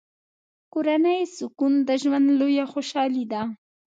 کورنی 0.73 1.19
سکون 1.35 1.73
د 1.87 1.89
ژوند 2.01 2.25
لویه 2.39 2.65
خوشحالي 2.73 3.25
ده. 3.31 3.41